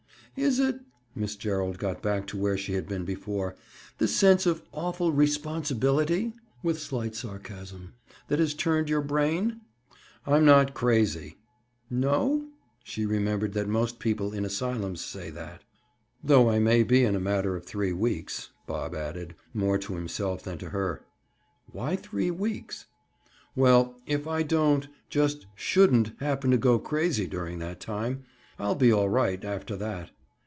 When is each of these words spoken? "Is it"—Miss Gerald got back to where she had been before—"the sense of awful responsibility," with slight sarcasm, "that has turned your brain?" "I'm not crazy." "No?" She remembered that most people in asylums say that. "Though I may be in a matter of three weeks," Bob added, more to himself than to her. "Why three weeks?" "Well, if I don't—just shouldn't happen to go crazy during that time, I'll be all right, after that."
"Is 0.37 0.59
it"—Miss 0.59 1.35
Gerald 1.35 1.77
got 1.77 2.01
back 2.01 2.25
to 2.27 2.37
where 2.37 2.57
she 2.57 2.73
had 2.73 2.87
been 2.87 3.03
before—"the 3.03 4.07
sense 4.07 4.45
of 4.45 4.61
awful 4.71 5.11
responsibility," 5.11 6.33
with 6.63 6.79
slight 6.79 7.15
sarcasm, 7.15 7.95
"that 8.29 8.39
has 8.39 8.53
turned 8.53 8.87
your 8.89 9.01
brain?" 9.01 9.59
"I'm 10.25 10.45
not 10.45 10.73
crazy." 10.73 11.35
"No?" 11.89 12.47
She 12.81 13.05
remembered 13.05 13.51
that 13.53 13.67
most 13.67 13.99
people 13.99 14.31
in 14.31 14.45
asylums 14.45 15.01
say 15.03 15.31
that. 15.31 15.63
"Though 16.23 16.49
I 16.49 16.59
may 16.59 16.83
be 16.83 17.03
in 17.03 17.15
a 17.17 17.19
matter 17.19 17.57
of 17.57 17.65
three 17.65 17.91
weeks," 17.93 18.51
Bob 18.65 18.95
added, 18.95 19.35
more 19.53 19.77
to 19.79 19.95
himself 19.95 20.43
than 20.43 20.57
to 20.59 20.69
her. 20.69 21.03
"Why 21.73 21.97
three 21.97 22.31
weeks?" 22.31 22.85
"Well, 23.53 23.99
if 24.07 24.25
I 24.29 24.43
don't—just 24.43 25.45
shouldn't 25.55 26.13
happen 26.21 26.51
to 26.51 26.57
go 26.57 26.79
crazy 26.79 27.27
during 27.27 27.59
that 27.59 27.81
time, 27.81 28.23
I'll 28.57 28.75
be 28.75 28.93
all 28.93 29.09
right, 29.09 29.43
after 29.43 29.75
that." 29.75 30.11